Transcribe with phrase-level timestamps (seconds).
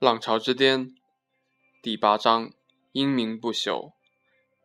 [0.00, 0.94] 浪潮之巅
[1.82, 2.50] 第八章：
[2.92, 3.92] 英名不朽。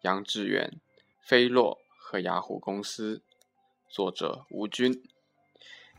[0.03, 0.79] 杨致远、
[1.21, 3.21] 菲洛和雅虎公司。
[3.89, 5.03] 作者：吴军。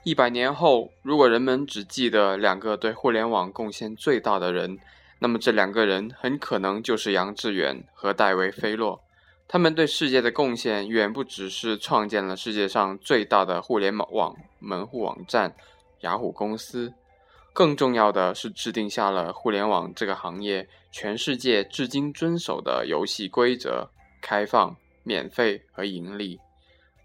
[0.05, 4.79] 一百年后，如果人们只记得两个对互联网贡献最大的人，
[5.19, 9.03] 那么这两个人很可能就是杨致远和戴维·菲洛。
[9.47, 15.55] 他们对世界的贡献远不只是创建了世界上最大的互联网门户网站——
[16.01, 16.95] 雅虎公司。
[17.57, 23.89] 更重要的是，制定下了互联网这个行业全世界至今遵守的游戏规则：
[24.21, 26.39] 开放、免费和盈利。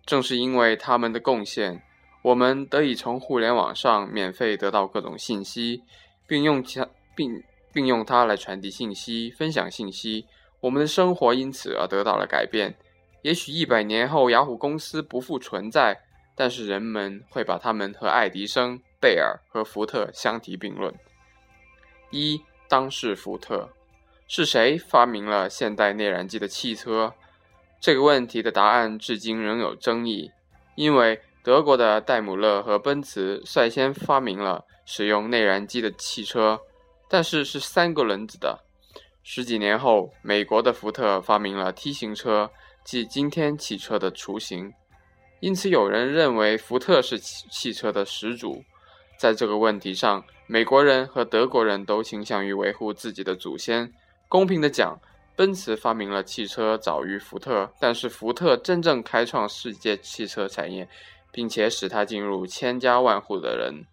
[0.05, 1.81] 正是因为他们的贡献，
[2.21, 5.83] 我们得以从互联网上免费得到各种信息，
[6.27, 6.81] 并用其
[7.15, 7.41] 并
[7.71, 10.25] 并用它来传递信息、分享信息。
[10.59, 12.75] 我们的生活因此而得到了改变。
[13.21, 16.01] 也许一百年后，雅虎公司不复存在，
[16.35, 18.81] 但是人们会把他们和爱迪生。
[19.01, 20.93] 贝尔和福特相提并论。
[22.11, 23.69] 一，当是福特，
[24.27, 27.13] 是谁发明了现代内燃机的汽车？
[27.79, 30.31] 这个问题的答案至今仍有争议。
[30.75, 36.61] 因为德国的戴姆勒和奔驰率先发明了使用内燃机的汽车，
[37.09, 38.63] 但是是三个轮子的。
[39.23, 42.51] 十几年后，美国的福特发明了 T 型车，
[42.83, 44.73] 即今天汽车的雏形。
[45.39, 48.63] 因此，有人认为福特是汽汽车的始祖。
[49.21, 53.93] 在这个问题上，美国人和德国人都倾向于维护自己的祖先。
[54.27, 54.99] 公平的讲，
[55.35, 60.89] 奔驰发明了汽车早于福特，但是福特真正开创世界汽车产业，
[61.31, 63.85] 并且使它进入千家万户的人，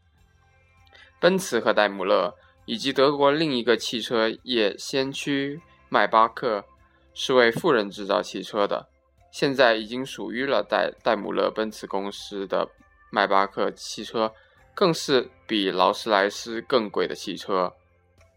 [1.20, 2.34] 奔驰和戴姆勒，
[2.64, 6.64] 以及德国另一个汽车业先驱迈巴克，
[7.12, 8.88] 是为富人制造汽车的。
[9.30, 12.66] 现在已经属于了戴戴姆勒奔驰公司的
[13.10, 14.32] 迈巴克汽车。
[14.78, 17.72] 更是比劳斯莱斯更贵的汽车。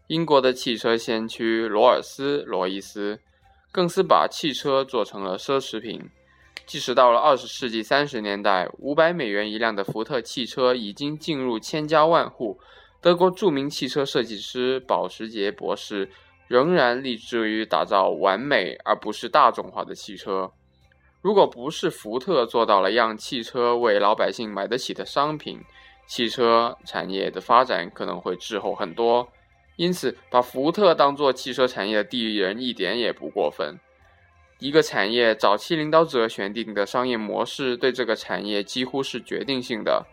[0.08, 3.20] 英国的汽车先驱罗尔斯·罗伊斯
[3.70, 6.02] 更是把汽车做成了奢侈品。
[6.66, 12.58] 即使到了二十世纪三十年代，五百美元一辆的福特汽车已经进入千家万户，
[13.00, 16.10] 德国著名汽车设计师保时捷博士
[16.48, 20.50] 仍然立志于打造完美而不是大众化的汽车。
[21.20, 25.60] 如果不是福特做到了让汽车为老百姓买得起的商品，
[26.06, 29.28] 汽车产业的发展可能会滞后很多，
[29.76, 33.78] 因此把福特当做汽车产业的第一人一点也不过分。
[34.58, 40.06] 一个产业早期领导者选定的商业模式对这个产业几乎是决定性的。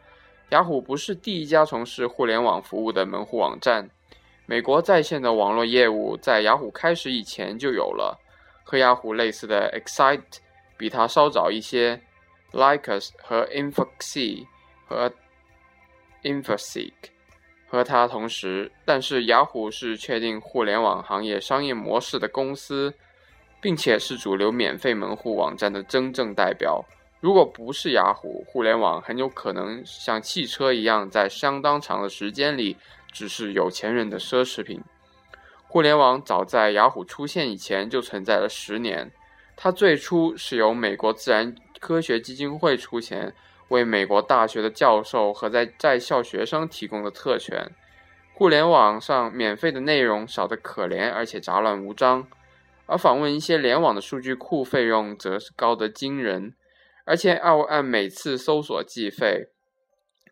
[0.49, 3.87] 雅虎不是第一家从事互联网服务的门户网站，
[4.47, 8.19] 美国在线的网络业务在雅虎开始以前就有了。
[8.63, 10.37] 和雅虎类似的 Excite
[10.77, 12.01] 比它稍早一些
[12.51, 14.45] ，Lycus 和 Infoxy
[14.87, 15.11] 和
[16.23, 16.93] Infoseek
[17.67, 22.93] 和它同时，但是雅虎是确定互联网行业商业模式的公司，
[23.61, 26.83] 并且是主流免费门户网站的真正代表。
[27.19, 32.77] 如果不是雅虎，互联网很有可能像汽车一样，在相当长的时间里
[33.11, 34.81] 只是有钱人的奢侈品。
[35.67, 39.11] 互联网早在雅虎出现以前就存在了十年，
[39.55, 43.33] 它最初是由美国自然科学基金会出钱。
[43.69, 47.71] 为美国大学的教授和在在校学生提供的特权。
[48.33, 52.23] 互联网上免费的内容少得可怜，而且杂乱无章；
[52.85, 56.53] 而访问一些联网的数据库费用则是高得惊人，
[57.05, 59.47] 而且要按每次搜索计费。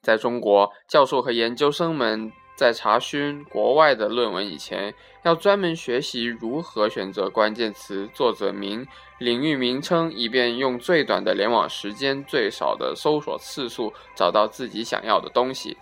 [0.02, 2.32] 在中国，教授和研究生们。
[2.58, 4.92] 在查询国外的论文以前，
[5.22, 8.84] 要专门学习如何选择关键词、作者名、
[9.20, 15.78] 领域名称，以便用最短的联网时间、最少的搜索次数找到自己想要的东西。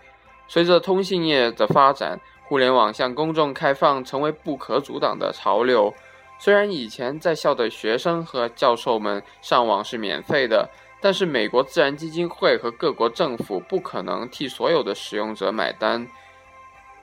[0.49, 5.93] 随着通信业的发展，互联网向公众开放成为不可阻挡的潮流。
[6.37, 10.69] 虽然以前在校的学生和教授们上网是免费的，
[10.99, 16.05] 但是美国自然基金会和各国政府不可能替所有的使用者买单。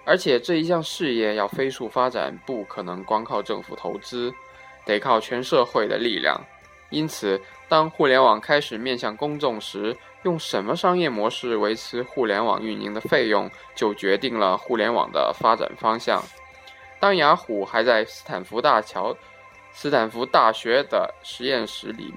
[0.04, 4.32] 而且这一项事业要飞速发展，不可能光靠政府投资，
[4.84, 6.40] 得靠全社会的力量。
[6.90, 16.22] 因此，当互联网开始面向公众时，用什么商业模式维持互联网运营的费用，就决定了互联网的发展方向。
[17.00, 19.16] 当雅虎还在斯坦福大桥、
[19.72, 22.12] 斯坦福大学的实验室里，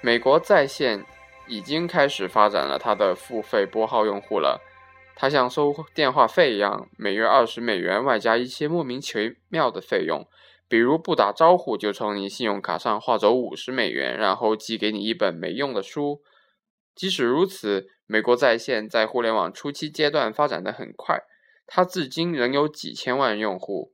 [0.00, 1.04] 美国在线
[1.46, 4.60] 已经开始发展了它的付费拨号用户了。
[5.20, 10.26] 它像收电话费一样，每月二十美元，外加一些莫名其妙的费用，
[10.66, 16.22] 比如不打招呼就从你信用卡上划走五十美元，然后寄给你一本没用的书。
[16.94, 21.18] 即使如此，美国在线在互联网初期阶段发展的很快，
[21.66, 23.92] 它至今仍有几千万用户。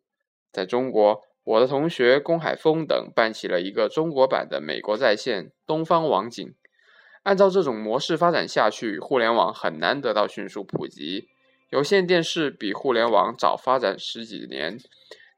[0.52, 6.54] 在中国，我的同学龚海峰等办起了一个中国版的美国在线东方网景。
[7.26, 11.26] 按照这种模式发展下去，互联网很难得到迅速普及。
[11.70, 14.78] 有线电视比互联网早发展十几年，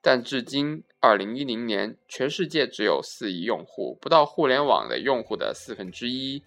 [0.03, 6.43] 但至今二零一零年，全世界只有四亿用户，不到互联网的用户的四分之一。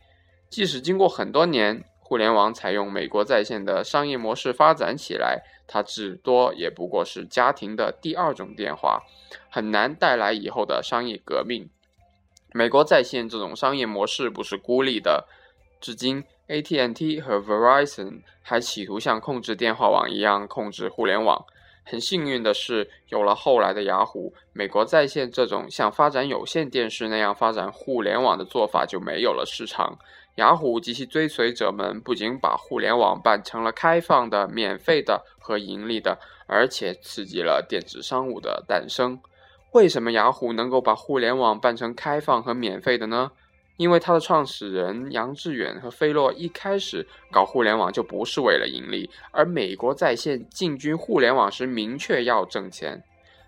[0.48, 9.02] 即使经过很多年，互联网采用美国在线的商业模式发展起来，它至多也不过是家庭的第二种电话，
[9.50, 11.68] 很难带来以后的商业革命。
[12.54, 15.26] 美国在线这种商业模式不是孤立的，
[15.80, 21.46] 至今 AT&T 和 Verizon 还企图像控制电话网一样控制互联网。
[21.84, 29.98] 很幸运的是，有了后来的雅虎，美国在线这种像发展有线电视那样发展互联网的做法就没有了市场。
[30.36, 39.20] 雅虎及其追随者们不仅把互联网办成了开放的、免费的和盈利的，而且刺激了电子商务的诞生。
[39.72, 43.32] 为什么雅虎能够把互联网办成开放和免费的呢？
[43.78, 53.02] 因为它的创始人杨致远和菲洛一开始搞互联网就不是为了盈利，而美国在线进军互联网时明确要挣钱。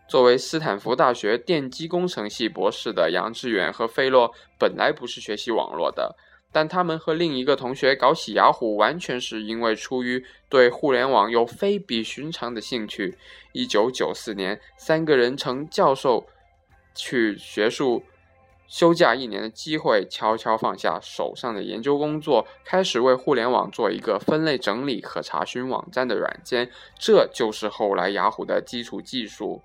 [0.08, 6.16] 作为斯坦福大学电机工程系博士的杨致远和菲洛本来不是学习网络的。
[6.54, 13.18] 但他们和另一个同学搞起雅虎，完全是因为出于对互联网有非比寻常的兴趣。
[13.52, 16.26] 一九九四年，三个人乘教授
[16.94, 18.04] 去学术
[18.68, 26.70] 休假一年的机会，悄悄放下手上的研究工作，开始为互联网做一个分类整理和查询网站的软件。
[27.00, 29.62] 这就是后来雅虎的基础技术。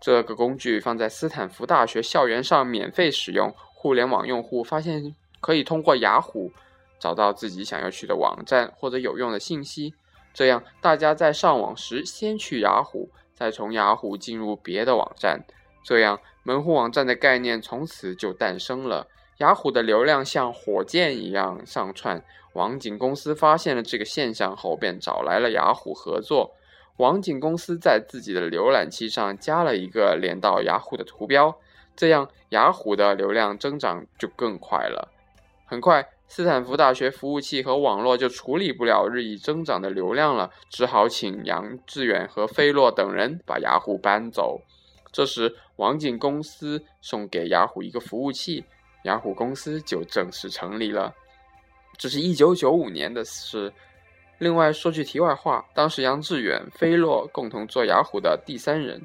[0.00, 5.12] 这个工具放在斯坦福大学校园上免费使用，互联网用户发现。
[5.40, 6.52] 可以通过雅虎
[6.98, 9.94] 找到自己想要去的网站或者有用的信息，
[10.34, 15.44] 这样大家在上网时先去雅虎，再从雅虎进入别的网站，
[15.84, 19.06] 这样门户网站的概念从此就诞生了。
[19.38, 22.24] 雅虎的流量像火箭一样上窜，
[22.54, 26.50] 网景公司发现了这个现象后，便找来了雅虎合作。
[26.96, 31.56] 网景公司在自己的浏览器上加了一个连到雅虎的图标，
[31.94, 35.08] 这样雅虎的流量增长就更快了。
[35.70, 44.62] 很快，斯坦福大学服务器和网络就处理不了日益增长的流量了，只好请杨致远和菲洛等人把雅虎搬走。
[45.12, 48.64] 这时，网景公司送给雅虎一个服务器，
[49.04, 51.12] 雅虎公司就正式成立了。
[51.98, 53.70] 这是一九九五年的事。
[54.38, 58.98] 另外说句题外话，当时杨致远、菲洛共同做雅虎的第三人。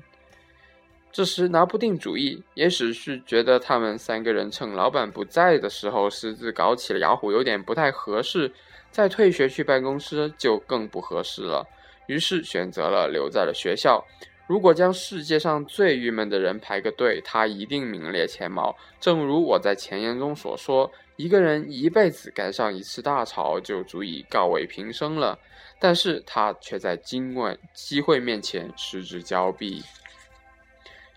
[1.14, 8.52] 这时拿不定主意，也许是觉得他们三个人趁老板不在的时候私自搞起了雅虎，有点不太合适。
[8.90, 11.68] 再退学去办公室就更不合适了，
[12.08, 14.04] 于是选择了留在了学校。
[14.48, 18.76] 如果将世界上最郁闷的人排个队，他一定名列前茅。
[19.00, 25.38] 正如我在前言中所说，一个人一辈子赶上一次大潮就足以告慰平生了，
[25.80, 29.82] 但是他却在今晚机会面前失之交臂。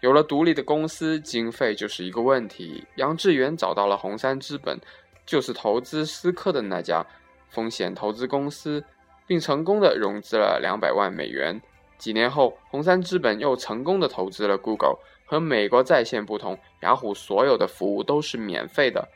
[0.01, 2.85] 有了独立的公司，经费就是一个问题。
[2.97, 4.79] 杨致远找到了红杉资本，
[5.25, 7.05] 就是投资思科的那家
[7.49, 8.85] 风险投资公司，
[9.27, 11.61] 并成功的融资了两百万美元。
[11.99, 14.99] 几年后，红杉资本又成功的投资了 Google。
[15.29, 19.09] 和美国在线不同，雅虎所有的服务都是免费的。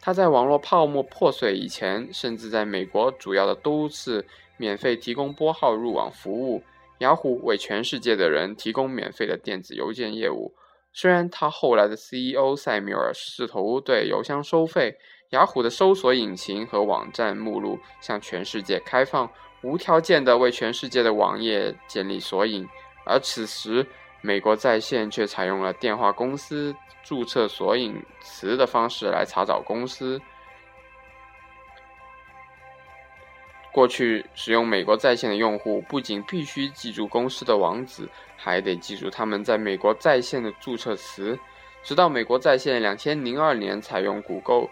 [0.00, 6.62] 它在网络泡沫破碎以前，甚至在美国主要的都市免费提供拨号入网服务。
[7.00, 10.54] 雅虎为全世界的人提供免费的电子邮件业务。
[10.92, 14.96] 虽然他后来的 CEO 塞缪尔试图对邮箱收费，
[15.30, 19.30] 雅虎的搜索引擎和网站目录向全世界开放，
[19.62, 22.66] 无条件的为全世界的网页建立索引。
[23.06, 23.86] 而此时，
[24.20, 30.20] 美国在线却采用了电话公司注册索引词的方式来查找公司。
[33.72, 41.38] 过去使用美国在线的用户不仅必须记住公司的网址，还得记住他们在美国在线的注册词。
[41.82, 44.68] 直到美国在线两千零二年采用谷歌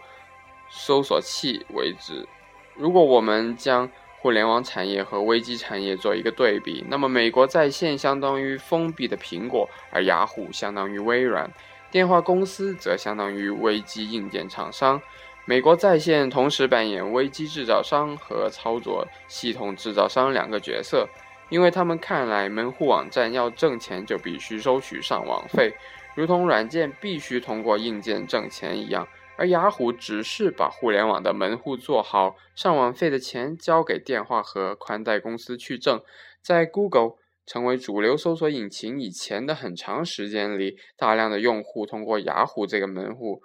[0.69, 2.27] 搜索器为止。
[2.75, 3.89] 如果我们将
[4.19, 11.49] 互联网产业和危机产业做一个对比，那么美国在线相当于封闭的苹果，而雅虎相当于微软，
[11.89, 15.01] 电话公司则相当于危机硬件厂商。
[15.45, 21.07] 美国在线同时扮演危机制造商和操作系统制造商两个角色，
[21.49, 25.73] 因为他们看来门户网站要挣钱就必须收取上网费，
[26.15, 29.07] 如同软件必须通过硬件挣钱一样。
[29.37, 36.01] 而雅虎只是把互联网的门户做好，上网费的钱交给电话和宽带公司去挣，
[36.43, 37.13] 在 Google
[37.45, 43.41] 成为主流搜索引擎以前的很长时间里，大量的用户通过雅虎这个门户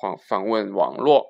[0.00, 1.26] 访访问网络，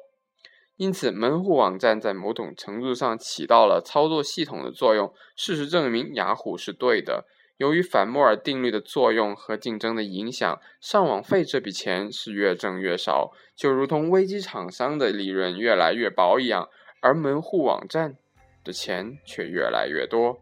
[0.77, 5.13] 因此门户网站在某种程度上起到了操作系统的作用。
[5.37, 7.27] 事实证明，雅虎是对的。
[7.57, 16.69] 由于反摩尔定律的作用和竞争的影响，上网费这笔钱是越挣越少，就如同危机厂商的利润越来越薄一样，
[17.01, 18.17] 而门户网站
[18.63, 20.39] 的钱却越来越多。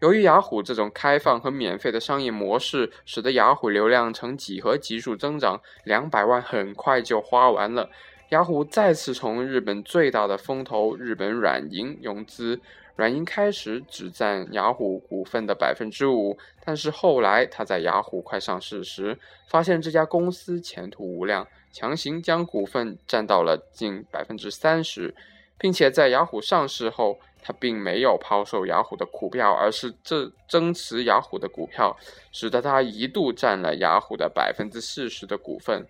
[0.00, 7.90] 由于雅虎这种开放和免费的商业模式，使得雅虎流量呈几何级数增长，两百万很快就花完了。
[8.28, 12.60] 雅虎再次从日本最大的风投日本软银融资。
[12.94, 25.14] 软银开始只占雅虎股份的百分之五，但是后来他在雅虎快上市时，发现这家公司前途无量，强行将股份占到了近百分之三十，
[25.56, 31.96] 并且在雅虎上市后，他并没有抛售雅虎的股票，而是这增持雅虎的股票，
[32.32, 35.86] 使得他一度占了雅虎的百分之四十的股份，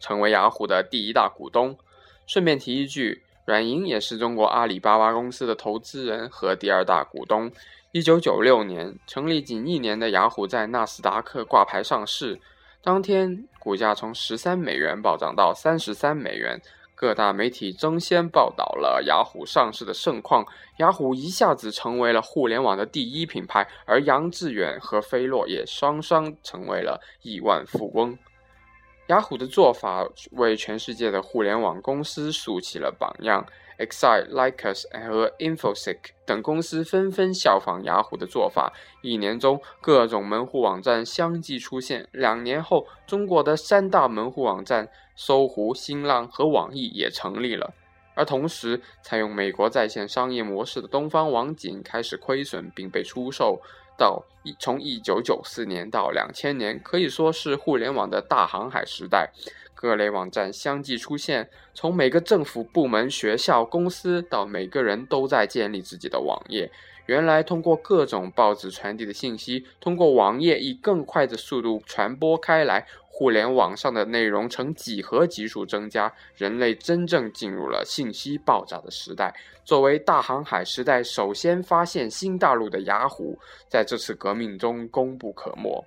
[0.00, 1.76] 成为雅虎的第一大股东。
[2.26, 3.22] 顺便提一句。
[3.46, 7.52] 软银也是中国阿里巴巴公司的投资人和第二大股东。
[7.92, 12.40] 一九九六年成立仅一年的雅虎在纳斯达克挂牌上市，
[12.82, 16.58] 当天股价从十三美元暴涨到三十三美元，
[17.04, 20.42] 各大媒体争先报道了雅虎上市的盛况，
[20.78, 28.16] 雅虎一下子成为了互联网的第一品牌，而杨致远和飞洛也双双成为了亿万富翁。
[29.08, 33.44] 雅虎的做法为全世界的互联网公司竖起了榜样
[33.78, 38.72] ，Excite、Lycus 和 Infosec 等公司纷纷效仿雅虎的做法。
[39.02, 42.08] 一年中，各种门户网站相继出现。
[42.12, 47.74] 两年后，中国的三大门户网站搜狐、新浪和网易也成立了。
[48.14, 53.60] 而同时，采用美国在线商业模式的东方网景开始亏损，并被出售。
[53.96, 59.30] 到一从一九九四年到两千年，可以说是互联网的大航海时代，
[59.74, 61.48] 各类网站相继出现。
[61.74, 66.70] 从每个政府部门、学校、公司到每个人都在建立自己的网页。
[67.06, 72.86] 原来通过各种报纸传递的信息，通过网页以更快的速度传播开来。
[73.16, 79.32] 互联网上的内容呈几何级数增加，人类真正进入了信息爆炸的时代。
[79.64, 85.84] 作为大航海时代首先发现新大陆的雅虎，在这次革命中功不可没。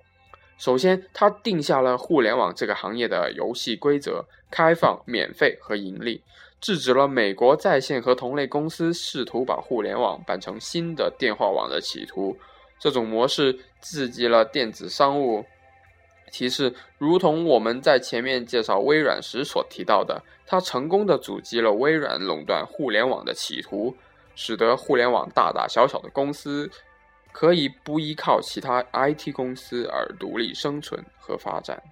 [0.56, 6.22] 首先，他定下了互联网这个行业的游戏规则：开放、免费和盈利，
[6.62, 12.38] 制止了美国在线和同类公司试图把互联网办成新的电话网的企图。
[12.78, 15.44] 这种模式刺激了电子商务。
[16.30, 23.96] 其次，如同我们在前面介绍微软时所提到的，它成功的阻击了微软垄断互联网的企图，
[24.34, 26.70] 使得互联网大大小小的公司
[27.32, 31.82] 可以不依靠其他 IT 公司而独立生存和发展。